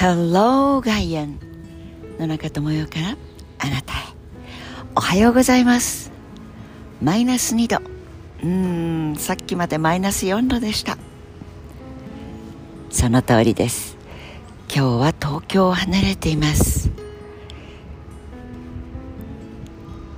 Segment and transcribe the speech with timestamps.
[0.00, 1.40] Hello 外苑
[2.20, 3.16] 野中智代から
[3.58, 3.96] あなたへ。
[4.94, 6.12] おはようございます。
[7.02, 7.78] マイナス2度。
[8.44, 10.96] うーんさっきまでマイナス4度でした。
[12.90, 13.96] その通りです。
[14.72, 16.92] 今日は東京を離れています。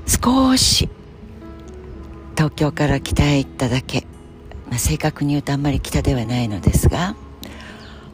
[0.07, 0.91] 少し
[2.37, 4.07] 東京から北へ行っただけ、
[4.69, 7.17] まあ、正確に言うとあんまり北ではないのですが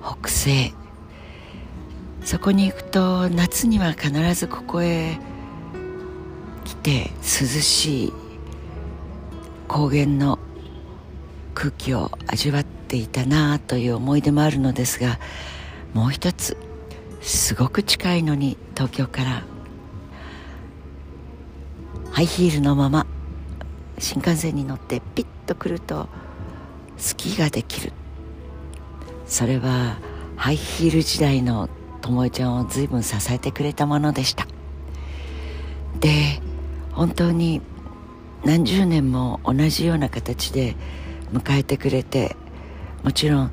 [0.01, 0.73] 北西
[2.27, 5.17] そこに行くと夏には必ずここへ
[6.65, 8.13] 来て涼しい
[9.69, 10.41] 高原の
[11.55, 15.21] 空気を味わっていたなという思い出もあるのですが
[15.95, 16.57] もう一つ
[17.21, 19.45] すごく近いのに東京から
[22.11, 23.07] ハイヒールのまま
[24.01, 26.09] 新幹線に乗ってピッと来ると
[26.97, 27.93] スキーができる。
[29.29, 29.99] それは
[30.35, 31.69] ハイヒール時代の
[32.07, 34.47] ともえちゃんを随分支えてくれたものでした。
[35.99, 36.41] で
[36.93, 37.61] 本当に
[38.45, 40.77] 何十年も同じような形で
[41.33, 42.37] 迎えてくれて
[43.03, 43.51] もちろん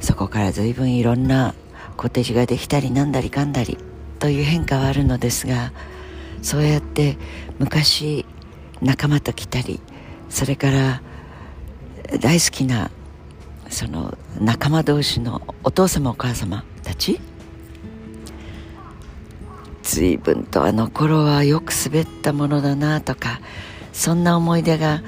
[0.00, 1.54] そこから随分いろんな
[1.96, 3.78] コテージができたりなんだりかんだり
[4.18, 5.72] という変化はあるのですが
[6.42, 7.16] そうやって
[7.60, 8.26] 昔
[8.80, 9.80] 仲間と来たり
[10.28, 11.02] それから
[12.20, 12.90] 大好きな
[13.68, 17.20] その仲間同士のお父様お母様たち
[19.94, 23.42] 随分とあの頃はよく滑ったものだなとか
[23.92, 25.02] そんな思い出が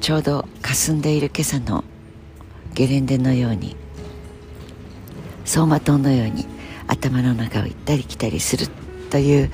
[0.00, 1.82] ちょうど霞んでいる今朝の
[2.74, 3.74] ゲレンデのように
[5.40, 6.46] 走馬灯のように
[6.86, 8.68] 頭の中を行ったり来たりする
[9.10, 9.50] という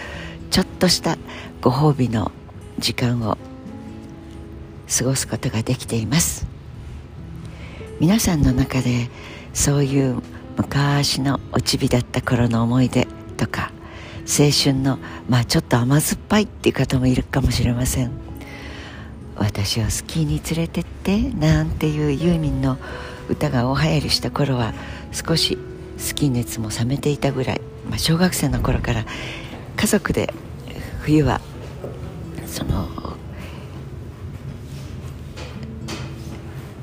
[0.50, 1.16] ちょっとした
[1.62, 2.30] ご褒美の
[2.78, 3.38] 時間を
[4.94, 6.46] 過ごすことができています。
[7.98, 9.08] 皆さんの中で
[9.54, 10.20] そういう
[10.58, 13.72] 昔のおちびだった頃の思い出とか
[14.30, 18.12] 青春のまあちょっと甘酸っぱいっていう方もいるかもしれません。
[19.36, 22.78] 私をスキーに連れてってなんていうユーミンの
[23.28, 24.74] 歌がおはやりした頃は
[25.12, 25.58] 少し
[25.96, 29.06] スキー熱も冷めていたぐらい、まあ、小学生の頃から
[29.76, 30.32] 家族で
[31.00, 31.40] 冬は
[32.46, 32.86] その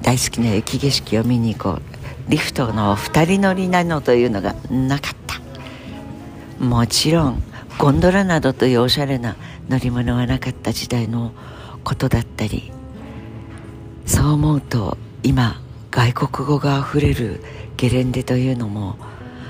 [0.02, 1.98] 大好きな雪景色を見に行こう。
[2.30, 5.27] リフトの2人乗りなのというのがなかった。
[6.60, 7.44] もちろん
[7.78, 9.36] ゴンドラなどというおしゃれな
[9.70, 11.32] 乗り物はなかった時代の
[11.84, 12.72] ことだったり
[14.06, 17.42] そう思うと今外国語があふれる
[17.76, 18.98] ゲレンデというのも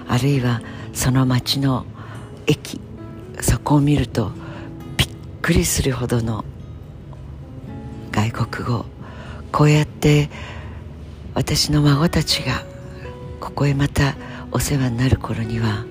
[0.08, 0.62] あるいは
[0.94, 1.86] その街の
[2.48, 2.82] 駅
[3.42, 4.32] そこを見ると
[4.98, 5.10] びっ
[5.42, 6.44] くりするほどの
[8.12, 8.86] 外国語。
[9.52, 10.30] こうやって
[11.34, 12.64] 私の孫たちが
[13.40, 14.16] ここへまた
[14.52, 15.86] お世話になる頃には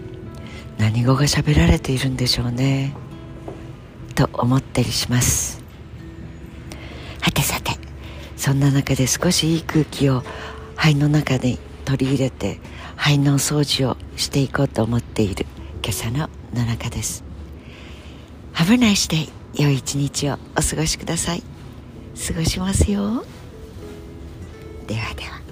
[0.78, 2.94] 何語が喋られているんでしょうね。
[4.14, 5.62] と思ったりします。
[7.20, 7.72] はてさて
[8.36, 10.22] そんな中で少しいい空気を
[10.76, 12.60] 肺の中で取り入れて
[12.96, 15.46] 肺の掃除をしていこうと思っている
[15.82, 17.24] 今朝の野中です。
[18.54, 21.42] Have a nice day 良い一日をお過ごしください。
[22.26, 23.24] 過ごしますよ。
[24.86, 25.45] ではでは。